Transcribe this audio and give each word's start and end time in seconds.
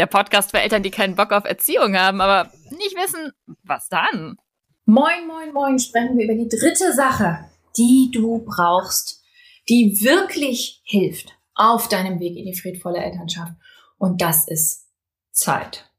der 0.00 0.06
Podcast 0.06 0.50
für 0.50 0.60
Eltern, 0.60 0.82
die 0.82 0.90
keinen 0.90 1.14
Bock 1.14 1.30
auf 1.30 1.44
Erziehung 1.44 1.94
haben, 1.94 2.22
aber 2.22 2.50
nicht 2.70 2.96
wissen, 2.96 3.32
was 3.62 3.88
dann. 3.90 4.38
Moin, 4.86 5.26
moin, 5.26 5.52
moin, 5.52 5.78
sprechen 5.78 6.16
wir 6.16 6.24
über 6.24 6.34
die 6.34 6.48
dritte 6.48 6.94
Sache, 6.94 7.50
die 7.76 8.10
du 8.10 8.38
brauchst, 8.38 9.22
die 9.68 10.00
wirklich 10.02 10.80
hilft 10.84 11.36
auf 11.54 11.86
deinem 11.88 12.18
Weg 12.18 12.36
in 12.36 12.46
die 12.46 12.56
friedvolle 12.56 12.98
Elternschaft. 12.98 13.52
Und 13.98 14.22
das 14.22 14.48
ist 14.48 14.86
Zeit. 15.32 15.89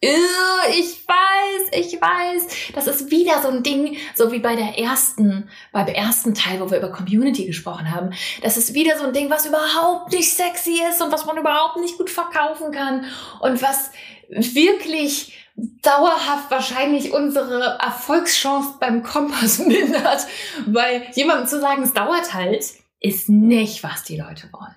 Ich 0.00 1.08
weiß, 1.08 1.70
ich 1.72 2.00
weiß. 2.00 2.72
Das 2.74 2.86
ist 2.86 3.10
wieder 3.10 3.42
so 3.42 3.48
ein 3.48 3.64
Ding, 3.64 3.96
so 4.14 4.30
wie 4.30 4.38
bei 4.38 4.54
der 4.54 4.78
ersten, 4.78 5.50
beim 5.72 5.88
ersten 5.88 6.34
Teil, 6.34 6.60
wo 6.60 6.70
wir 6.70 6.78
über 6.78 6.92
Community 6.92 7.46
gesprochen 7.46 7.92
haben. 7.92 8.10
Das 8.42 8.56
ist 8.56 8.74
wieder 8.74 8.96
so 8.96 9.06
ein 9.06 9.12
Ding, 9.12 9.28
was 9.28 9.46
überhaupt 9.46 10.12
nicht 10.12 10.32
sexy 10.32 10.80
ist 10.88 11.02
und 11.02 11.10
was 11.10 11.26
man 11.26 11.36
überhaupt 11.36 11.78
nicht 11.78 11.98
gut 11.98 12.10
verkaufen 12.10 12.70
kann 12.70 13.06
und 13.40 13.60
was 13.60 13.90
wirklich 14.28 15.36
dauerhaft 15.82 16.50
wahrscheinlich 16.50 17.12
unsere 17.12 17.78
Erfolgschance 17.80 18.76
beim 18.78 19.02
Kompass 19.02 19.58
mindert, 19.66 20.26
weil 20.66 21.08
jemandem 21.14 21.48
zu 21.48 21.60
sagen, 21.60 21.82
es 21.82 21.92
dauert 21.92 22.34
halt, 22.34 22.64
ist 23.00 23.28
nicht, 23.28 23.82
was 23.82 24.04
die 24.04 24.16
Leute 24.16 24.48
wollen 24.52 24.76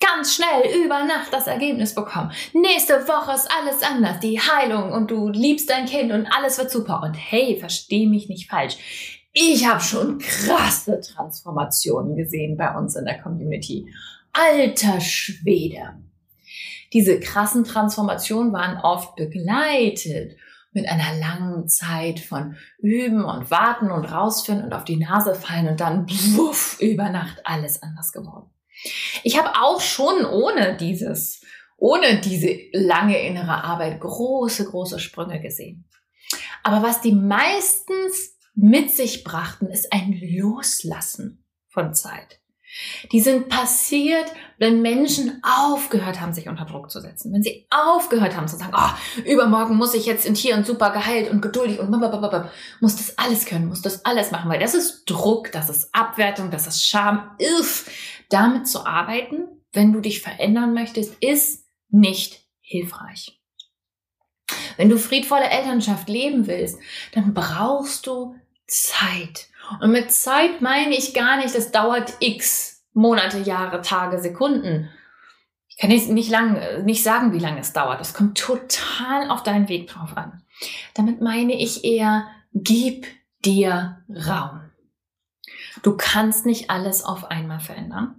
ganz 0.00 0.34
schnell 0.34 0.84
über 0.84 1.04
Nacht 1.04 1.32
das 1.32 1.46
Ergebnis 1.46 1.94
bekommen. 1.94 2.32
Nächste 2.52 3.06
Woche 3.08 3.32
ist 3.34 3.48
alles 3.50 3.82
anders, 3.82 4.20
die 4.20 4.40
Heilung 4.40 4.92
und 4.92 5.10
du 5.10 5.28
liebst 5.28 5.70
dein 5.70 5.86
Kind 5.86 6.12
und 6.12 6.26
alles 6.26 6.58
wird 6.58 6.70
super. 6.70 7.02
Und 7.02 7.14
hey, 7.14 7.56
versteh 7.58 8.06
mich 8.06 8.28
nicht 8.28 8.50
falsch. 8.50 8.76
Ich 9.32 9.66
habe 9.66 9.80
schon 9.80 10.18
krasse 10.18 11.00
Transformationen 11.00 12.16
gesehen 12.16 12.56
bei 12.56 12.76
uns 12.76 12.94
in 12.94 13.04
der 13.04 13.20
Community. 13.20 13.92
Alter 14.32 15.00
Schwede. 15.00 15.96
Diese 16.92 17.18
krassen 17.18 17.64
Transformationen 17.64 18.52
waren 18.52 18.78
oft 18.78 19.16
begleitet 19.16 20.36
mit 20.72 20.88
einer 20.88 21.18
langen 21.18 21.68
Zeit 21.68 22.20
von 22.20 22.56
Üben 22.78 23.24
und 23.24 23.50
Warten 23.50 23.90
und 23.90 24.04
rausfinden 24.04 24.66
und 24.66 24.72
auf 24.72 24.84
die 24.84 24.96
Nase 24.96 25.34
fallen 25.34 25.68
und 25.68 25.80
dann 25.80 26.08
wuff, 26.36 26.78
über 26.80 27.10
Nacht 27.10 27.40
alles 27.44 27.82
anders 27.82 28.12
geworden. 28.12 28.53
Ich 29.22 29.38
habe 29.38 29.60
auch 29.60 29.80
schon 29.80 30.24
ohne 30.24 30.76
dieses, 30.76 31.40
ohne 31.76 32.20
diese 32.20 32.58
lange 32.72 33.20
innere 33.20 33.64
Arbeit 33.64 34.00
große, 34.00 34.64
große 34.66 34.98
Sprünge 34.98 35.40
gesehen. 35.40 35.88
Aber 36.62 36.82
was 36.82 37.00
die 37.00 37.12
meistens 37.12 38.36
mit 38.54 38.90
sich 38.90 39.24
brachten, 39.24 39.66
ist 39.66 39.92
ein 39.92 40.12
Loslassen 40.12 41.44
von 41.68 41.92
Zeit. 41.92 42.40
Die 43.12 43.20
sind 43.20 43.48
passiert, 43.48 44.32
wenn 44.58 44.82
Menschen 44.82 45.40
aufgehört 45.44 46.20
haben, 46.20 46.32
sich 46.32 46.48
unter 46.48 46.64
Druck 46.64 46.90
zu 46.90 47.00
setzen. 47.00 47.32
Wenn 47.32 47.42
sie 47.42 47.68
aufgehört 47.70 48.36
haben 48.36 48.48
zu 48.48 48.56
sagen, 48.56 48.72
oh, 48.76 49.20
übermorgen 49.30 49.76
muss 49.76 49.94
ich 49.94 50.06
jetzt 50.06 50.26
in 50.26 50.34
Tier 50.34 50.56
und 50.56 50.66
super 50.66 50.90
geheilt 50.90 51.30
und 51.30 51.40
geduldig 51.40 51.78
und 51.78 51.90
muss 52.80 52.96
das 52.96 53.16
alles 53.16 53.46
können, 53.46 53.68
muss 53.68 53.82
das 53.82 54.04
alles 54.04 54.32
machen, 54.32 54.50
weil 54.50 54.58
das 54.58 54.74
ist 54.74 55.04
Druck, 55.04 55.52
das 55.52 55.70
ist 55.70 55.94
Abwertung, 55.94 56.50
das 56.50 56.66
ist 56.66 56.84
Scham. 56.84 57.36
Uff, 57.60 57.88
damit 58.28 58.68
zu 58.68 58.86
arbeiten, 58.86 59.48
wenn 59.72 59.92
du 59.92 60.00
dich 60.00 60.20
verändern 60.22 60.74
möchtest, 60.74 61.14
ist 61.22 61.66
nicht 61.88 62.40
hilfreich. 62.60 63.40
Wenn 64.76 64.88
du 64.88 64.98
friedvolle 64.98 65.48
Elternschaft 65.48 66.08
leben 66.08 66.46
willst, 66.46 66.78
dann 67.12 67.34
brauchst 67.34 68.06
du 68.06 68.36
Zeit. 68.66 69.48
Und 69.80 69.92
mit 69.92 70.12
Zeit 70.12 70.60
meine 70.60 70.96
ich 70.96 71.14
gar 71.14 71.36
nicht, 71.36 71.54
das 71.54 71.70
dauert 71.70 72.14
x 72.20 72.82
Monate, 72.92 73.38
Jahre, 73.38 73.82
Tage, 73.82 74.20
Sekunden. 74.20 74.88
Ich 75.68 75.78
kann 75.78 75.90
jetzt 75.90 76.08
nicht 76.08 76.30
lang, 76.30 76.84
nicht 76.84 77.02
sagen, 77.02 77.32
wie 77.32 77.40
lange 77.40 77.60
es 77.60 77.72
dauert. 77.72 77.98
Das 77.98 78.14
kommt 78.14 78.38
total 78.38 79.30
auf 79.30 79.42
deinen 79.42 79.68
Weg 79.68 79.88
drauf 79.88 80.16
an. 80.16 80.42
Damit 80.94 81.20
meine 81.20 81.60
ich 81.60 81.84
eher, 81.84 82.28
gib 82.52 83.06
dir 83.44 84.04
Raum. 84.08 84.63
Du 85.84 85.98
kannst 85.98 86.46
nicht 86.46 86.70
alles 86.70 87.04
auf 87.04 87.30
einmal 87.30 87.60
verändern. 87.60 88.14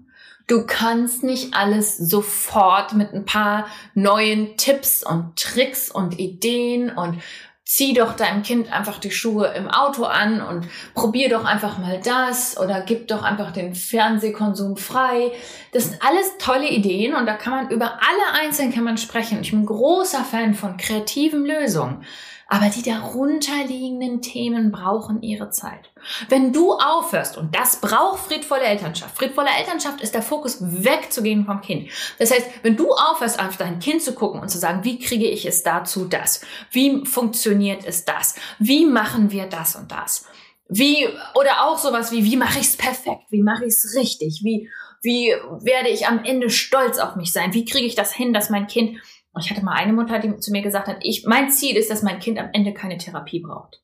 Du 0.46 0.68
kannst 0.68 1.24
nicht 1.24 1.56
alles 1.56 1.98
sofort 1.98 2.94
mit 2.94 3.12
ein 3.12 3.26
paar 3.26 3.66
neuen 3.96 4.56
Tipps 4.56 5.04
und 5.04 5.36
Tricks 5.36 5.90
und 5.90 6.20
Ideen 6.20 6.92
und 6.92 7.20
zieh 7.64 7.96
doch 7.96 8.16
deinem 8.16 8.44
Kind 8.44 8.72
einfach 8.72 9.00
die 9.00 9.10
Schuhe 9.10 9.48
im 9.58 9.68
Auto 9.68 10.04
an 10.04 10.44
und 10.44 10.68
probier 10.94 11.28
doch 11.30 11.44
einfach 11.44 11.80
mal 11.80 12.00
das 12.00 12.56
oder 12.60 12.82
gib 12.82 13.08
doch 13.08 13.24
einfach 13.24 13.52
den 13.52 13.74
Fernsehkonsum 13.74 14.78
frei. 14.78 15.32
Das 15.72 15.86
sind 15.86 16.00
alles 16.04 16.38
tolle 16.38 16.70
Ideen 16.70 17.16
und 17.16 17.26
da 17.26 17.34
kann 17.34 17.54
man 17.54 17.72
über 17.72 17.94
alle 17.94 18.40
einzeln 18.40 18.72
kann 18.72 18.84
man 18.84 19.00
sprechen. 19.00 19.42
Ich 19.42 19.50
bin 19.50 19.66
großer 19.66 20.24
Fan 20.24 20.54
von 20.54 20.78
kreativen 20.78 21.44
Lösungen. 21.44 22.06
Aber 22.48 22.70
die 22.70 22.84
darunterliegenden 22.84 24.22
Themen 24.22 24.72
brauchen 24.72 25.22
ihre 25.24 25.50
Zeit. 25.50 25.92
Wenn 26.30 26.54
du 26.54 26.74
aufhörst, 26.74 27.38
und 27.38 27.56
das 27.56 27.82
braucht 27.82 28.20
friedvolle 28.20 28.64
Elternschaft, 28.64 29.18
friedvolle 29.18 29.50
Elternschaft 29.58 30.02
ist 30.02 30.14
der 30.14 30.22
Fokus 30.22 30.58
wegzugehen 30.62 31.46
vom 31.46 31.62
Kind. 31.62 31.90
Das 32.20 32.32
heißt, 32.32 32.48
wenn 32.62 32.78
du 32.78 32.92
aufhörst, 32.92 33.40
auf 33.40 33.58
dein 33.58 33.80
Kind 33.80 34.04
zu 34.04 34.14
gucken 34.14 34.42
und 34.42 34.50
zu 34.50 34.60
sagen, 34.60 34.84
wie 34.84 35.00
kriege 35.00 35.28
ich 35.28 35.46
es 35.46 35.64
dazu 35.64 36.06
das? 36.06 36.42
Wie 36.72 37.04
funktioniert 37.06 37.84
es 37.86 38.06
das? 38.06 38.36
Wie 38.60 38.86
machen 38.86 39.32
wir 39.32 39.48
das 39.48 39.76
und 39.76 39.92
das? 39.92 40.26
Wie, 40.68 41.08
oder 41.36 41.66
auch 41.66 41.78
sowas 41.78 42.12
wie, 42.12 42.24
wie 42.24 42.38
mache 42.38 42.60
ich 42.60 42.68
es 42.68 42.78
perfekt? 42.78 43.24
Wie 43.30 43.44
mache 43.44 43.66
ich 43.66 43.74
es 43.74 43.96
richtig? 43.96 44.42
Wie, 44.44 44.70
wie 45.02 45.34
werde 45.62 45.90
ich 45.90 46.08
am 46.08 46.24
Ende 46.24 46.50
stolz 46.50 46.98
auf 47.00 47.16
mich 47.16 47.32
sein? 47.32 47.54
Wie 47.54 47.66
kriege 47.66 47.86
ich 47.86 47.96
das 47.96 48.14
hin, 48.14 48.34
dass 48.34 48.50
mein 48.50 48.68
Kind 48.68 49.00
ich 49.40 49.50
hatte 49.50 49.64
mal 49.64 49.74
eine 49.74 49.94
Mutter, 49.94 50.20
die 50.20 50.38
zu 50.38 50.52
mir 50.52 50.62
gesagt 50.62 50.88
hat, 50.88 50.98
ich, 51.02 51.26
mein 51.26 51.50
Ziel 51.50 51.76
ist, 51.76 51.90
dass 51.90 52.04
mein 52.04 52.20
Kind 52.20 52.40
am 52.40 52.50
Ende 52.54 52.74
keine 52.74 52.98
Therapie 52.98 53.40
braucht. 53.40 53.82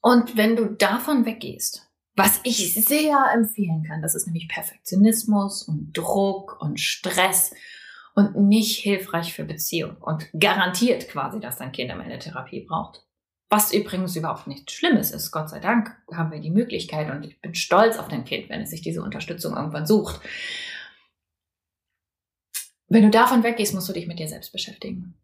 Und 0.00 0.36
wenn 0.36 0.56
du 0.56 0.66
davon 0.66 1.26
weggehst, 1.26 1.90
was 2.14 2.40
ich 2.44 2.74
sehr 2.74 3.18
empfehlen 3.34 3.84
kann, 3.86 4.02
das 4.02 4.14
ist 4.14 4.26
nämlich 4.26 4.48
Perfektionismus 4.48 5.62
und 5.62 5.92
Druck 5.92 6.60
und 6.60 6.80
Stress 6.80 7.52
und 8.14 8.36
nicht 8.36 8.78
hilfreich 8.78 9.34
für 9.34 9.44
Beziehung 9.44 9.96
und 10.00 10.28
garantiert 10.38 11.08
quasi, 11.08 11.40
dass 11.40 11.58
dein 11.58 11.72
Kind 11.72 11.90
am 11.90 12.00
Ende 12.00 12.18
Therapie 12.18 12.64
braucht. 12.66 13.04
Was 13.50 13.72
übrigens 13.72 14.16
überhaupt 14.16 14.46
nichts 14.46 14.72
Schlimmes 14.72 15.12
ist. 15.12 15.30
Gott 15.30 15.50
sei 15.50 15.60
Dank 15.60 15.94
haben 16.12 16.32
wir 16.32 16.40
die 16.40 16.50
Möglichkeit 16.50 17.10
und 17.10 17.22
ich 17.24 17.40
bin 17.40 17.54
stolz 17.54 17.98
auf 17.98 18.08
dein 18.08 18.24
Kind, 18.24 18.48
wenn 18.48 18.62
es 18.62 18.70
sich 18.70 18.80
diese 18.80 19.02
Unterstützung 19.02 19.54
irgendwann 19.54 19.86
sucht. 19.86 20.20
Wenn 22.88 23.02
du 23.02 23.10
davon 23.10 23.42
weggehst, 23.42 23.74
musst 23.74 23.88
du 23.88 23.92
dich 23.92 24.06
mit 24.06 24.18
dir 24.18 24.28
selbst 24.28 24.52
beschäftigen. 24.52 25.14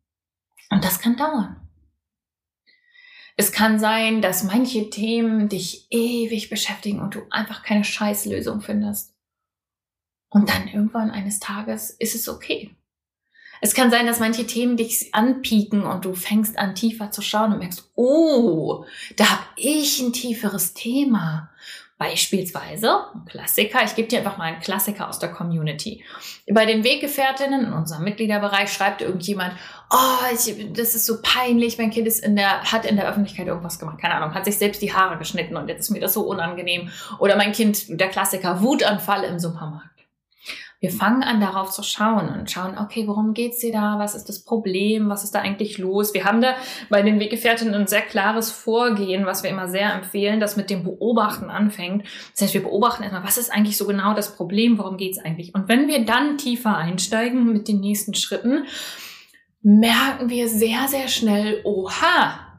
Und 0.71 0.85
das 0.85 0.99
kann 0.99 1.17
dauern. 1.17 1.57
Es 3.37 3.53
kann 3.53 3.79
sein, 3.79 4.21
dass 4.21 4.45
manche 4.45 4.91
Themen 4.91 5.49
dich 5.49 5.87
ewig 5.91 6.51
beschäftigen 6.51 7.01
und 7.01 7.15
du 7.15 7.23
einfach 7.31 7.63
keine 7.63 7.85
Scheißlösung 7.85 8.61
findest. 8.61 9.15
Und 10.29 10.49
dann 10.49 10.69
irgendwann 10.69 11.11
eines 11.11 11.41
Tages 11.41 11.91
ist 11.91 12.15
es 12.15 12.29
okay. 12.29 12.75
Es 13.65 13.75
kann 13.75 13.93
sein, 13.93 14.07
dass 14.07 14.19
manche 14.19 14.45
Themen 14.45 14.77
dich 14.77 15.15
anpieken 15.15 15.85
und 15.85 16.05
du 16.05 16.15
fängst 16.15 16.59
an 16.59 16.75
tiefer 16.75 17.13
zu 17.13 17.23
schauen 17.23 17.53
und 17.53 17.61
merkst, 17.61 17.93
oh, 17.95 18.85
da 19.17 19.31
habe 19.31 19.45
ich 19.57 20.01
ein 20.01 20.13
tieferes 20.13 20.75
Thema. 20.75 21.49
Beispielsweise, 22.03 23.05
ein 23.15 23.25
Klassiker, 23.27 23.85
ich 23.85 23.95
gebe 23.95 24.09
dir 24.09 24.19
einfach 24.19 24.37
mal 24.37 24.47
einen 24.47 24.61
Klassiker 24.61 25.09
aus 25.09 25.21
der 25.21 25.31
Community. 25.31 26.03
Bei 26.51 26.67
den 26.67 26.83
Weggefährtinnen 26.83 27.67
in 27.67 27.73
unserem 27.73 28.03
Mitgliederbereich 28.03 28.73
schreibt 28.73 29.03
irgendjemand, 29.03 29.53
oh, 29.89 30.35
ich, 30.35 30.73
das 30.73 30.97
ist 30.97 31.07
so 31.07 31.23
peinlich, 31.23 31.79
mein 31.79 31.91
Kind 31.91 32.09
ist 32.09 32.25
in 32.25 32.35
der, 32.35 32.65
hat 32.65 32.87
in 32.87 32.97
der 32.97 33.09
Öffentlichkeit 33.09 33.47
irgendwas 33.47 33.79
gemacht, 33.79 34.01
keine 34.01 34.15
Ahnung, 34.15 34.35
hat 34.35 34.47
sich 34.47 34.59
selbst 34.59 34.83
die 34.83 34.93
Haare 34.93 35.17
geschnitten 35.17 35.57
und 35.57 35.69
jetzt 35.69 35.83
ist 35.83 35.91
mir 35.91 36.01
das 36.01 36.15
so 36.15 36.23
unangenehm. 36.23 36.91
Oder 37.21 37.37
mein 37.37 37.53
Kind, 37.53 38.01
der 38.01 38.09
Klassiker, 38.09 38.61
Wutanfall 38.61 39.23
im 39.23 39.39
Supermarkt. 39.39 39.92
Wir 40.83 40.91
fangen 40.91 41.23
an, 41.23 41.41
darauf 41.41 41.71
zu 41.71 41.85
schauen 41.85 42.29
und 42.29 42.51
schauen, 42.51 42.77
okay, 42.77 43.07
worum 43.07 43.35
geht's 43.35 43.61
dir 43.61 43.71
da? 43.71 44.01
Was 44.01 44.17
ist 44.17 44.29
das 44.29 44.45
Problem? 44.45 45.09
Was 45.09 45.23
ist 45.23 45.33
da 45.33 45.39
eigentlich 45.39 45.79
los? 45.79 46.13
Wir 46.13 46.25
haben 46.25 46.41
da 46.41 46.57
bei 46.91 47.03
den 47.03 47.21
Weggefährtinnen 47.21 47.73
ein 47.73 47.87
sehr 47.87 48.03
klares 48.03 48.51
Vorgehen, 48.51 49.25
was 49.25 49.45
wir 49.45 49.51
immer 49.51 49.69
sehr 49.69 49.95
empfehlen, 49.95 50.41
das 50.41 50.57
mit 50.57 50.71
dem 50.71 50.83
Beobachten 50.83 51.51
anfängt. 51.51 52.05
Das 52.33 52.43
heißt, 52.43 52.55
wir 52.55 52.65
beobachten 52.65 53.05
erstmal, 53.05 53.23
was 53.23 53.39
ist 53.39 53.53
eigentlich 53.53 53.77
so 53.77 53.87
genau 53.87 54.15
das 54.15 54.35
Problem? 54.35 54.77
Worum 54.77 54.97
geht's 54.97 55.21
eigentlich? 55.21 55.55
Und 55.55 55.69
wenn 55.69 55.87
wir 55.87 56.05
dann 56.05 56.37
tiefer 56.37 56.77
einsteigen 56.77 57.53
mit 57.53 57.69
den 57.69 57.79
nächsten 57.79 58.15
Schritten, 58.15 58.65
merken 59.63 60.31
wir 60.31 60.49
sehr, 60.49 60.89
sehr 60.89 61.07
schnell, 61.07 61.61
oha, 61.63 62.59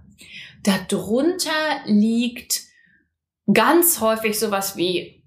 darunter 0.63 1.51
liegt 1.87 2.61
ganz 3.51 3.99
häufig 3.99 4.39
sowas 4.39 4.77
wie 4.77 5.22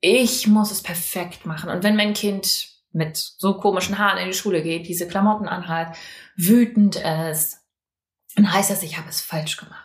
ich 0.00 0.46
muss 0.46 0.70
es 0.70 0.82
perfekt 0.82 1.46
machen. 1.46 1.70
Und 1.70 1.82
wenn 1.82 1.96
mein 1.96 2.14
Kind 2.14 2.68
mit 2.92 3.16
so 3.16 3.58
komischen 3.58 3.98
Haaren 3.98 4.18
in 4.18 4.28
die 4.28 4.34
Schule 4.34 4.62
geht, 4.62 4.88
diese 4.88 5.08
Klamotten 5.08 5.48
anhat, 5.48 5.96
wütend 6.36 6.96
ist, 6.96 7.60
dann 8.34 8.52
heißt 8.52 8.70
das, 8.70 8.82
ich 8.82 8.98
habe 8.98 9.08
es 9.08 9.20
falsch 9.20 9.56
gemacht. 9.56 9.82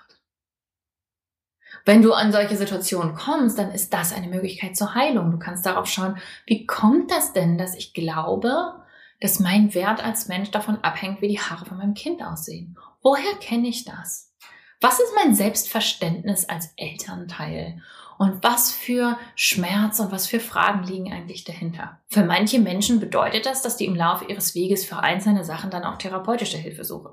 Wenn 1.85 2.01
du 2.01 2.13
an 2.13 2.31
solche 2.31 2.55
Situationen 2.55 3.15
kommst, 3.15 3.57
dann 3.57 3.71
ist 3.71 3.91
das 3.93 4.13
eine 4.13 4.27
Möglichkeit 4.27 4.77
zur 4.77 4.93
Heilung. 4.93 5.31
Du 5.31 5.39
kannst 5.39 5.65
darauf 5.65 5.87
schauen, 5.87 6.17
wie 6.45 6.65
kommt 6.65 7.09
das 7.09 7.33
denn, 7.33 7.57
dass 7.57 7.75
ich 7.75 7.93
glaube, 7.93 8.83
dass 9.19 9.39
mein 9.39 9.73
Wert 9.73 10.03
als 10.03 10.27
Mensch 10.27 10.51
davon 10.51 10.83
abhängt, 10.83 11.21
wie 11.21 11.27
die 11.27 11.39
Haare 11.39 11.65
von 11.65 11.77
meinem 11.77 11.93
Kind 11.93 12.23
aussehen? 12.23 12.77
Woher 13.01 13.33
kenne 13.39 13.67
ich 13.67 13.83
das? 13.83 14.31
Was 14.79 14.99
ist 14.99 15.13
mein 15.15 15.33
Selbstverständnis 15.35 16.45
als 16.45 16.73
Elternteil? 16.75 17.81
Und 18.21 18.43
was 18.43 18.71
für 18.71 19.17
Schmerz 19.33 19.99
und 19.99 20.11
was 20.11 20.27
für 20.27 20.39
Fragen 20.39 20.83
liegen 20.83 21.11
eigentlich 21.11 21.43
dahinter? 21.43 21.97
Für 22.07 22.23
manche 22.23 22.59
Menschen 22.59 22.99
bedeutet 22.99 23.47
das, 23.47 23.63
dass 23.63 23.77
die 23.77 23.87
im 23.87 23.95
Laufe 23.95 24.25
ihres 24.25 24.53
Weges 24.53 24.85
für 24.85 24.97
einzelne 24.97 25.43
Sachen 25.43 25.71
dann 25.71 25.83
auch 25.83 25.97
therapeutische 25.97 26.59
Hilfe 26.59 26.83
suchen. 26.83 27.09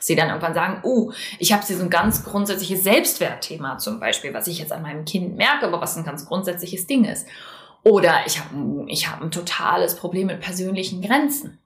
Sie 0.00 0.16
dann 0.16 0.30
irgendwann 0.30 0.54
sagen, 0.54 0.80
oh, 0.82 1.12
ich 1.38 1.52
habe 1.52 1.64
so 1.64 1.80
ein 1.80 1.90
ganz 1.90 2.24
grundsätzliches 2.24 2.82
Selbstwertthema 2.82 3.78
zum 3.78 4.00
Beispiel, 4.00 4.34
was 4.34 4.48
ich 4.48 4.58
jetzt 4.58 4.72
an 4.72 4.82
meinem 4.82 5.04
Kind 5.04 5.36
merke, 5.36 5.64
aber 5.64 5.80
was 5.80 5.96
ein 5.96 6.02
ganz 6.02 6.26
grundsätzliches 6.26 6.88
Ding 6.88 7.04
ist. 7.04 7.28
Oder 7.88 8.20
ich 8.26 8.38
habe 8.38 8.84
ich 8.88 9.08
hab 9.08 9.22
ein 9.22 9.30
totales 9.30 9.96
Problem 9.96 10.26
mit 10.26 10.40
persönlichen 10.40 11.00
Grenzen. 11.00 11.58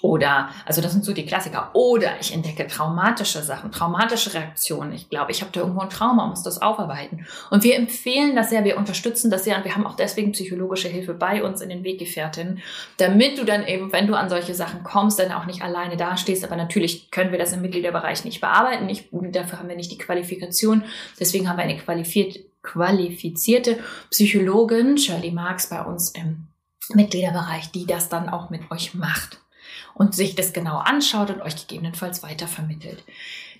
Oder, 0.00 0.50
also 0.64 0.80
das 0.80 0.92
sind 0.92 1.04
so 1.04 1.12
die 1.12 1.24
Klassiker. 1.24 1.70
Oder 1.72 2.12
ich 2.20 2.34
entdecke 2.34 2.66
traumatische 2.66 3.42
Sachen, 3.42 3.70
traumatische 3.70 4.34
Reaktionen. 4.34 4.92
Ich 4.92 5.08
glaube, 5.08 5.30
ich 5.30 5.40
habe 5.40 5.52
da 5.52 5.60
irgendwo 5.60 5.80
ein 5.80 5.90
Trauma, 5.90 6.26
muss 6.26 6.42
das 6.42 6.62
aufarbeiten. 6.62 7.26
Und 7.50 7.62
wir 7.62 7.76
empfehlen 7.76 8.34
das 8.34 8.50
sehr, 8.50 8.64
wir 8.64 8.76
unterstützen 8.76 9.30
das 9.30 9.44
sehr 9.44 9.56
und 9.56 9.64
wir 9.64 9.74
haben 9.74 9.86
auch 9.86 9.94
deswegen 9.94 10.32
psychologische 10.32 10.88
Hilfe 10.88 11.14
bei 11.14 11.44
uns 11.44 11.60
in 11.60 11.68
den 11.68 11.84
Weggefährtinnen, 11.84 12.60
damit 12.96 13.38
du 13.38 13.44
dann 13.44 13.66
eben, 13.66 13.92
wenn 13.92 14.06
du 14.06 14.14
an 14.14 14.28
solche 14.28 14.54
Sachen 14.54 14.82
kommst, 14.82 15.18
dann 15.20 15.32
auch 15.32 15.46
nicht 15.46 15.62
alleine 15.62 15.96
dastehst. 15.96 16.44
Aber 16.44 16.56
natürlich 16.56 17.12
können 17.12 17.30
wir 17.30 17.38
das 17.38 17.52
im 17.52 17.62
Mitgliederbereich 17.62 18.24
nicht 18.24 18.40
bearbeiten. 18.40 18.88
Ich, 18.88 19.08
dafür 19.10 19.60
haben 19.60 19.68
wir 19.68 19.76
nicht 19.76 19.92
die 19.92 19.98
Qualifikation. 19.98 20.82
Deswegen 21.20 21.48
haben 21.48 21.56
wir 21.56 21.64
eine 21.64 21.76
qualifizierte 21.76 22.47
qualifizierte 22.62 23.78
Psychologin, 24.10 24.98
Shirley 24.98 25.30
Marks, 25.30 25.68
bei 25.68 25.82
uns 25.82 26.10
im 26.10 26.48
Mitgliederbereich, 26.94 27.70
die 27.70 27.86
das 27.86 28.08
dann 28.08 28.28
auch 28.28 28.50
mit 28.50 28.70
euch 28.70 28.94
macht 28.94 29.40
und 29.94 30.14
sich 30.14 30.34
das 30.34 30.52
genau 30.52 30.78
anschaut 30.78 31.30
und 31.30 31.42
euch 31.42 31.56
gegebenenfalls 31.56 32.22
weitervermittelt. 32.22 33.04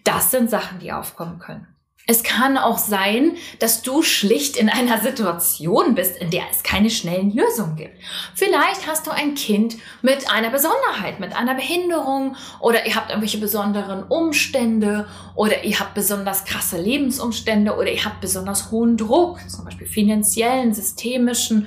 Das 0.05 0.31
sind 0.31 0.51
Sachen, 0.51 0.79
die 0.79 0.93
aufkommen 0.93 1.39
können. 1.39 1.67
Es 2.11 2.23
kann 2.23 2.57
auch 2.57 2.79
sein, 2.79 3.37
dass 3.59 3.83
du 3.83 4.01
schlicht 4.01 4.57
in 4.57 4.71
einer 4.71 4.99
Situation 4.99 5.95
bist, 5.95 6.17
in 6.17 6.31
der 6.31 6.45
es 6.51 6.63
keine 6.63 6.89
schnellen 6.89 7.37
Lösungen 7.37 7.77
gibt. 7.77 7.93
Vielleicht 8.35 8.87
hast 8.87 9.07
du 9.07 9.11
ein 9.11 9.35
Kind 9.35 9.77
mit 10.01 10.31
einer 10.31 10.49
Besonderheit, 10.49 11.21
mit 11.21 11.37
einer 11.37 11.55
Behinderung 11.55 12.35
oder 12.61 12.87
ihr 12.87 12.95
habt 12.95 13.11
irgendwelche 13.11 13.37
besonderen 13.37 14.05
Umstände 14.05 15.07
oder 15.35 15.65
ihr 15.65 15.79
habt 15.79 15.93
besonders 15.93 16.47
krasse 16.47 16.81
Lebensumstände 16.81 17.77
oder 17.77 17.93
ihr 17.93 18.03
habt 18.03 18.23
besonders 18.23 18.71
hohen 18.71 18.97
Druck, 18.97 19.41
zum 19.47 19.67
Beispiel 19.67 19.87
finanziellen, 19.87 20.73
systemischen. 20.73 21.67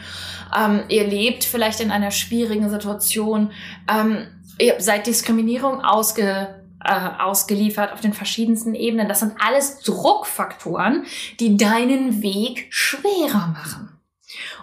Ähm, 0.57 0.85
ihr 0.87 1.05
lebt 1.05 1.43
vielleicht 1.43 1.81
in 1.81 1.91
einer 1.91 2.09
schwierigen 2.09 2.67
Situation. 2.67 3.51
Ähm, 3.87 4.25
ihr 4.57 4.77
seid 4.79 5.05
Diskriminierung 5.05 5.81
ausge 5.81 6.60
äh, 6.83 7.21
ausgeliefert 7.21 7.93
auf 7.93 8.01
den 8.01 8.13
verschiedensten 8.13 8.75
Ebenen. 8.75 9.07
Das 9.07 9.19
sind 9.19 9.33
alles 9.39 9.79
Druckfaktoren, 9.79 11.05
die 11.39 11.57
deinen 11.57 12.21
Weg 12.21 12.67
schwerer 12.69 13.47
machen. 13.47 13.99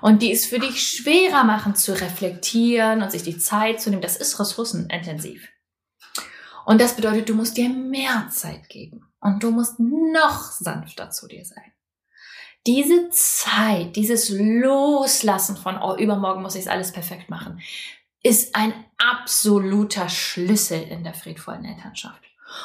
Und 0.00 0.22
die 0.22 0.32
es 0.32 0.46
für 0.46 0.58
dich 0.58 0.80
schwerer 0.82 1.44
machen 1.44 1.74
zu 1.74 1.92
reflektieren 1.92 3.02
und 3.02 3.10
sich 3.10 3.22
die 3.22 3.38
Zeit 3.38 3.80
zu 3.80 3.90
nehmen. 3.90 4.02
Das 4.02 4.16
ist 4.16 4.38
ressourcenintensiv. 4.40 5.48
Und 6.64 6.80
das 6.80 6.96
bedeutet, 6.96 7.28
du 7.28 7.34
musst 7.34 7.56
dir 7.56 7.68
mehr 7.68 8.28
Zeit 8.30 8.68
geben. 8.68 9.08
Und 9.20 9.42
du 9.42 9.50
musst 9.50 9.80
noch 9.80 10.42
sanfter 10.52 11.10
zu 11.10 11.26
dir 11.26 11.44
sein. 11.44 11.72
Diese 12.66 13.08
Zeit, 13.10 13.96
dieses 13.96 14.28
Loslassen 14.28 15.56
von, 15.56 15.78
oh, 15.80 15.96
übermorgen 15.96 16.42
muss 16.42 16.54
ich 16.54 16.70
alles 16.70 16.92
perfekt 16.92 17.30
machen, 17.30 17.60
ist 18.22 18.54
ein 18.54 18.72
absoluter 18.98 20.08
Schlüssel 20.08 20.82
in 20.82 21.04
der 21.04 21.14
friedvollen 21.14 21.64
Elternschaft. 21.64 22.22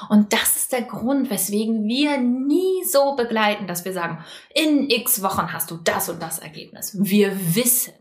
Und 0.10 0.33
das 0.33 0.55
ist 0.55 0.72
der 0.72 0.83
Grund, 0.83 1.29
weswegen 1.29 1.88
wir 1.88 2.17
nie 2.17 2.83
so 2.86 3.15
begleiten, 3.15 3.67
dass 3.67 3.86
wir 3.86 3.93
sagen, 3.93 4.24
in 4.53 4.89
x 4.89 5.22
Wochen 5.22 5.51
hast 5.51 5.72
du 5.72 5.77
das 5.77 6.10
und 6.10 6.22
das 6.22 6.39
Ergebnis. 6.39 6.98
Wir 6.98 7.55
wissen, 7.55 7.93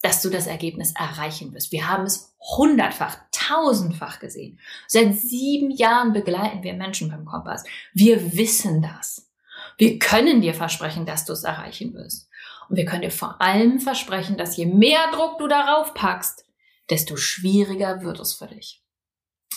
dass 0.00 0.22
du 0.22 0.30
das 0.30 0.46
Ergebnis 0.46 0.94
erreichen 0.94 1.52
wirst. 1.52 1.72
Wir 1.72 1.88
haben 1.88 2.04
es 2.04 2.34
hundertfach, 2.40 3.18
tausendfach 3.30 4.20
gesehen. 4.20 4.58
Seit 4.86 5.16
sieben 5.16 5.70
Jahren 5.70 6.12
begleiten 6.12 6.62
wir 6.62 6.74
Menschen 6.74 7.10
beim 7.10 7.24
Kompass. 7.24 7.64
Wir 7.92 8.36
wissen 8.36 8.80
das. 8.80 9.28
Wir 9.76 9.98
können 9.98 10.40
dir 10.40 10.54
versprechen, 10.54 11.04
dass 11.04 11.24
du 11.24 11.32
es 11.32 11.44
erreichen 11.44 11.94
wirst. 11.94 12.28
Und 12.68 12.76
wir 12.76 12.84
können 12.84 13.02
dir 13.02 13.10
vor 13.10 13.40
allem 13.40 13.80
versprechen, 13.80 14.36
dass 14.36 14.56
je 14.56 14.66
mehr 14.66 15.10
Druck 15.12 15.38
du 15.38 15.48
darauf 15.48 15.94
packst, 15.94 16.44
desto 16.90 17.16
schwieriger 17.16 18.02
wird 18.02 18.20
es 18.20 18.34
für 18.34 18.46
dich. 18.46 18.82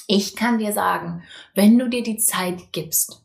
Ich 0.08 0.36
kann 0.36 0.58
dir 0.58 0.74
sagen, 0.74 1.24
wenn 1.56 1.78
du 1.78 1.90
dir 1.90 2.04
die 2.04 2.18
Zeit 2.18 2.72
gibst, 2.72 3.24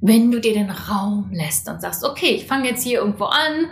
wenn 0.00 0.30
du 0.30 0.40
dir 0.40 0.54
den 0.54 0.70
Raum 0.70 1.30
lässt 1.32 1.68
und 1.68 1.80
sagst, 1.80 2.04
okay, 2.04 2.30
ich 2.30 2.46
fange 2.46 2.68
jetzt 2.68 2.82
hier 2.82 3.00
irgendwo 3.00 3.24
an, 3.24 3.70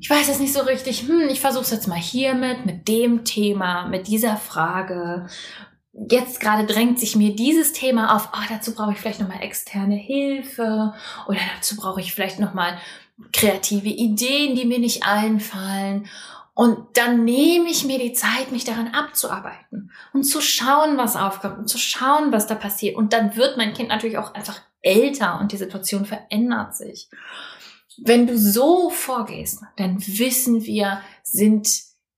ich 0.00 0.08
weiß 0.08 0.28
es 0.28 0.38
nicht 0.38 0.52
so 0.52 0.60
richtig, 0.60 1.02
hm, 1.02 1.28
ich 1.28 1.40
versuche 1.40 1.62
es 1.62 1.70
jetzt 1.70 1.88
mal 1.88 1.98
hiermit, 1.98 2.64
mit 2.64 2.86
dem 2.86 3.24
Thema, 3.24 3.88
mit 3.88 4.06
dieser 4.06 4.36
Frage. 4.36 5.26
Jetzt 5.92 6.38
gerade 6.40 6.66
drängt 6.66 7.00
sich 7.00 7.16
mir 7.16 7.34
dieses 7.34 7.72
Thema 7.72 8.14
auf, 8.14 8.28
oh, 8.32 8.44
dazu 8.48 8.74
brauche 8.74 8.92
ich 8.92 8.98
vielleicht 8.98 9.20
nochmal 9.20 9.42
externe 9.42 9.96
Hilfe 9.96 10.94
oder 11.26 11.40
dazu 11.56 11.74
brauche 11.74 12.00
ich 12.00 12.14
vielleicht 12.14 12.38
nochmal 12.38 12.78
kreative 13.32 13.88
Ideen, 13.88 14.54
die 14.54 14.64
mir 14.64 14.78
nicht 14.78 15.02
einfallen. 15.04 16.06
Und 16.58 16.96
dann 16.96 17.24
nehme 17.24 17.70
ich 17.70 17.84
mir 17.84 18.00
die 18.00 18.14
Zeit, 18.14 18.50
mich 18.50 18.64
daran 18.64 18.88
abzuarbeiten 18.88 19.92
und 20.12 20.24
zu 20.24 20.40
schauen, 20.40 20.98
was 20.98 21.14
aufkommt 21.14 21.56
und 21.56 21.68
zu 21.68 21.78
schauen, 21.78 22.32
was 22.32 22.48
da 22.48 22.56
passiert. 22.56 22.96
Und 22.96 23.12
dann 23.12 23.36
wird 23.36 23.56
mein 23.56 23.74
Kind 23.74 23.90
natürlich 23.90 24.18
auch 24.18 24.34
einfach 24.34 24.60
älter 24.82 25.38
und 25.38 25.52
die 25.52 25.56
Situation 25.56 26.04
verändert 26.04 26.74
sich. 26.74 27.10
Wenn 27.98 28.26
du 28.26 28.36
so 28.36 28.90
vorgehst, 28.90 29.62
dann 29.76 30.04
wissen 30.04 30.64
wir, 30.64 31.00
sind 31.22 31.68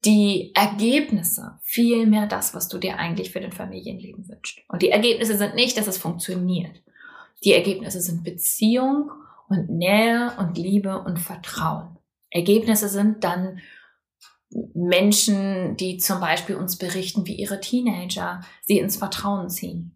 die 0.07 0.53
Ergebnisse 0.55 1.59
viel 1.61 2.07
mehr 2.07 2.27
das, 2.27 2.55
was 2.55 2.69
du 2.69 2.79
dir 2.79 2.97
eigentlich 2.97 3.33
für 3.33 3.41
dein 3.41 3.53
Familienleben 3.53 4.27
wünschst. 4.27 4.61
Und 4.69 4.81
die 4.81 4.89
Ergebnisse 4.89 5.37
sind 5.37 5.55
nicht, 5.55 5.77
dass 5.77 5.87
es 5.87 5.99
funktioniert. 5.99 6.83
Die 7.45 7.53
Ergebnisse 7.53 8.01
sind 8.01 8.25
Beziehung 8.25 9.11
und 9.51 9.69
Nähe 9.69 10.33
und 10.39 10.57
Liebe 10.57 10.99
und 10.99 11.19
Vertrauen. 11.19 11.99
Ergebnisse 12.31 12.89
sind 12.89 13.23
dann 13.23 13.61
Menschen, 14.75 15.77
die 15.77 15.99
zum 15.99 16.21
Beispiel 16.21 16.57
uns 16.57 16.77
berichten, 16.77 17.27
wie 17.27 17.35
ihre 17.35 17.61
Teenager 17.61 18.41
sie 18.63 18.79
ins 18.79 18.97
Vertrauen 18.97 19.49
ziehen. 19.49 19.95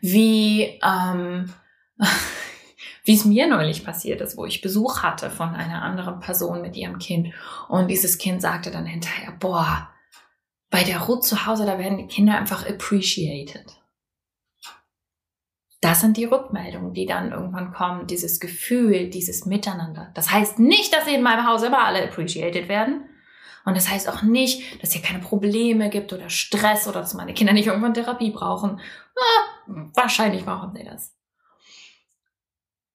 Wie, 0.00 0.78
ähm, 0.84 1.52
wie 3.04 3.14
es 3.14 3.24
mir 3.24 3.46
neulich 3.48 3.84
passiert 3.84 4.20
ist, 4.20 4.36
wo 4.36 4.44
ich 4.44 4.60
Besuch 4.60 5.02
hatte 5.02 5.30
von 5.30 5.54
einer 5.54 5.82
anderen 5.82 6.20
Person 6.20 6.60
mit 6.60 6.76
ihrem 6.76 6.98
Kind. 6.98 7.32
Und 7.68 7.88
dieses 7.88 8.18
Kind 8.18 8.42
sagte 8.42 8.70
dann 8.70 8.86
hinterher, 8.86 9.32
boah, 9.38 9.88
bei 10.70 10.84
der 10.84 11.00
Ruth 11.00 11.24
zu 11.24 11.46
Hause, 11.46 11.64
da 11.64 11.78
werden 11.78 11.98
die 11.98 12.06
Kinder 12.06 12.36
einfach 12.36 12.68
appreciated. 12.68 13.64
Das 15.80 16.00
sind 16.00 16.16
die 16.16 16.24
Rückmeldungen, 16.24 16.92
die 16.92 17.06
dann 17.06 17.30
irgendwann 17.30 17.72
kommen, 17.72 18.06
dieses 18.06 18.40
Gefühl, 18.40 19.10
dieses 19.10 19.46
Miteinander. 19.46 20.10
Das 20.14 20.32
heißt 20.32 20.58
nicht, 20.58 20.92
dass 20.94 21.04
sie 21.04 21.14
in 21.14 21.22
meinem 21.22 21.46
Haus 21.46 21.62
immer 21.62 21.84
alle 21.84 22.02
appreciated 22.02 22.68
werden. 22.68 23.08
Und 23.64 23.76
das 23.76 23.88
heißt 23.88 24.08
auch 24.08 24.22
nicht, 24.22 24.82
dass 24.82 24.92
hier 24.92 25.02
keine 25.02 25.20
Probleme 25.20 25.90
gibt 25.90 26.12
oder 26.12 26.30
Stress 26.30 26.88
oder 26.88 27.00
dass 27.00 27.14
meine 27.14 27.34
Kinder 27.34 27.52
nicht 27.52 27.66
irgendwann 27.66 27.94
Therapie 27.94 28.30
brauchen. 28.30 28.80
Ah, 29.16 29.74
wahrscheinlich 29.94 30.44
brauchen 30.44 30.74
sie 30.74 30.84
das 30.84 31.18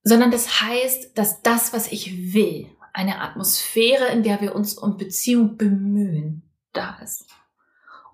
sondern 0.03 0.31
das 0.31 0.61
heißt, 0.61 1.17
dass 1.17 1.41
das, 1.41 1.73
was 1.73 1.91
ich 1.91 2.33
will, 2.33 2.69
eine 2.91 3.21
Atmosphäre, 3.21 4.07
in 4.07 4.23
der 4.23 4.41
wir 4.41 4.53
uns 4.53 4.77
um 4.77 4.97
Beziehung 4.97 5.57
bemühen, 5.57 6.43
da 6.73 6.99
ist. 7.01 7.25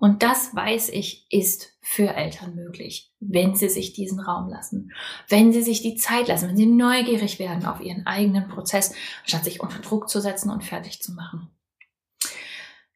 Und 0.00 0.22
das 0.22 0.54
weiß 0.54 0.88
ich, 0.88 1.26
ist 1.30 1.76
für 1.82 2.14
Eltern 2.14 2.54
möglich, 2.54 3.12
wenn 3.20 3.54
sie 3.54 3.68
sich 3.68 3.92
diesen 3.92 4.18
Raum 4.18 4.48
lassen, 4.48 4.92
wenn 5.28 5.52
sie 5.52 5.62
sich 5.62 5.82
die 5.82 5.94
Zeit 5.94 6.26
lassen, 6.26 6.48
wenn 6.48 6.56
sie 6.56 6.66
neugierig 6.66 7.38
werden 7.38 7.66
auf 7.66 7.82
ihren 7.82 8.06
eigenen 8.06 8.48
Prozess, 8.48 8.94
statt 9.24 9.44
sich 9.44 9.60
unter 9.60 9.78
Druck 9.80 10.08
zu 10.08 10.20
setzen 10.20 10.48
und 10.50 10.64
fertig 10.64 11.02
zu 11.02 11.12
machen. 11.12 11.50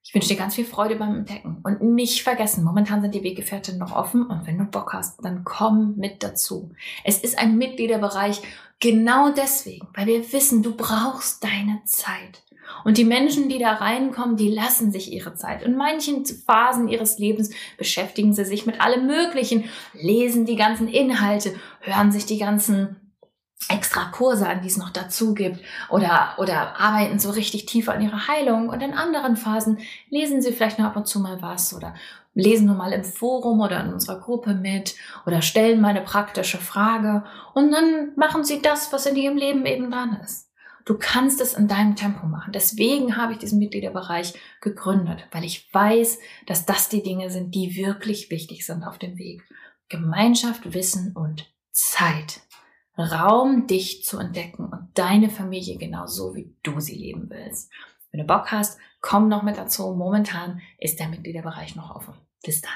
Ich 0.02 0.14
wünsche 0.14 0.28
dir 0.28 0.36
ganz 0.36 0.54
viel 0.54 0.64
Freude 0.64 0.96
beim 0.96 1.16
Entdecken 1.16 1.60
und 1.62 1.82
nicht 1.82 2.22
vergessen, 2.22 2.64
momentan 2.64 3.02
sind 3.02 3.14
die 3.14 3.22
Weggefährten 3.22 3.76
noch 3.76 3.94
offen 3.94 4.26
und 4.26 4.46
wenn 4.46 4.56
du 4.56 4.64
Bock 4.64 4.94
hast, 4.94 5.22
dann 5.22 5.44
komm 5.44 5.96
mit 5.96 6.22
dazu. 6.22 6.70
Es 7.02 7.18
ist 7.18 7.36
ein 7.36 7.58
Mitgliederbereich 7.58 8.40
genau 8.80 9.30
deswegen, 9.30 9.88
weil 9.92 10.06
wir 10.06 10.32
wissen, 10.32 10.62
du 10.62 10.74
brauchst 10.74 11.44
deine 11.44 11.82
Zeit. 11.84 12.44
Und 12.82 12.98
die 12.98 13.04
Menschen, 13.04 13.48
die 13.48 13.58
da 13.58 13.74
reinkommen, 13.74 14.36
die 14.36 14.50
lassen 14.50 14.90
sich 14.90 15.12
ihre 15.12 15.34
Zeit. 15.34 15.62
In 15.62 15.76
manchen 15.76 16.26
Phasen 16.26 16.88
ihres 16.88 17.18
Lebens 17.18 17.50
beschäftigen 17.78 18.32
sie 18.32 18.44
sich 18.44 18.66
mit 18.66 18.80
allem 18.80 19.06
Möglichen, 19.06 19.64
lesen 19.92 20.46
die 20.46 20.56
ganzen 20.56 20.88
Inhalte, 20.88 21.54
hören 21.80 22.12
sich 22.12 22.26
die 22.26 22.38
ganzen 22.38 22.96
extra 23.68 24.06
Kurse 24.06 24.46
an, 24.46 24.60
die 24.60 24.68
es 24.68 24.76
noch 24.76 24.90
dazu 24.90 25.34
gibt 25.34 25.60
oder, 25.88 26.34
oder 26.38 26.78
arbeiten 26.78 27.18
so 27.18 27.30
richtig 27.30 27.66
tief 27.66 27.88
an 27.88 28.02
ihrer 28.02 28.28
Heilung 28.28 28.68
und 28.68 28.82
in 28.82 28.92
anderen 28.92 29.36
Phasen 29.36 29.78
lesen 30.10 30.42
sie 30.42 30.52
vielleicht 30.52 30.78
noch 30.78 30.86
ab 30.86 30.96
und 30.96 31.08
zu 31.08 31.20
mal 31.20 31.40
was 31.40 31.74
oder 31.74 31.94
lesen 32.34 32.66
nur 32.66 32.76
mal 32.76 32.92
im 32.92 33.04
Forum 33.04 33.60
oder 33.60 33.80
in 33.80 33.92
unserer 33.92 34.20
Gruppe 34.20 34.54
mit 34.54 34.96
oder 35.24 35.40
stellen 35.40 35.80
mal 35.80 35.90
eine 35.90 36.02
praktische 36.02 36.58
Frage 36.58 37.24
und 37.54 37.70
dann 37.70 38.12
machen 38.16 38.44
sie 38.44 38.60
das, 38.60 38.92
was 38.92 39.06
in 39.06 39.16
ihrem 39.16 39.36
Leben 39.36 39.64
eben 39.66 39.90
dran 39.90 40.18
ist. 40.22 40.50
Du 40.84 40.98
kannst 40.98 41.40
es 41.40 41.54
in 41.54 41.66
deinem 41.66 41.96
Tempo 41.96 42.26
machen. 42.26 42.52
Deswegen 42.52 43.16
habe 43.16 43.32
ich 43.32 43.38
diesen 43.38 43.58
Mitgliederbereich 43.58 44.34
gegründet, 44.60 45.26
weil 45.32 45.44
ich 45.44 45.72
weiß, 45.72 46.18
dass 46.46 46.66
das 46.66 46.88
die 46.88 47.02
Dinge 47.02 47.30
sind, 47.30 47.54
die 47.54 47.76
wirklich 47.76 48.30
wichtig 48.30 48.66
sind 48.66 48.84
auf 48.84 48.98
dem 48.98 49.16
Weg. 49.16 49.42
Gemeinschaft, 49.88 50.74
Wissen 50.74 51.16
und 51.16 51.50
Zeit. 51.70 52.42
Raum, 52.96 53.66
dich 53.66 54.04
zu 54.04 54.18
entdecken 54.18 54.66
und 54.66 54.88
deine 54.94 55.28
Familie 55.28 55.78
genauso, 55.78 56.34
wie 56.34 56.54
du 56.62 56.78
sie 56.80 56.94
leben 56.94 57.28
willst. 57.28 57.72
Wenn 58.12 58.20
du 58.20 58.26
Bock 58.26 58.52
hast, 58.52 58.78
komm 59.00 59.28
noch 59.28 59.42
mit 59.42 59.56
dazu. 59.56 59.94
Momentan 59.94 60.60
ist 60.78 61.00
der 61.00 61.08
Mitgliederbereich 61.08 61.74
noch 61.74 61.96
offen. 61.96 62.14
Bis 62.44 62.60
dann. 62.60 62.70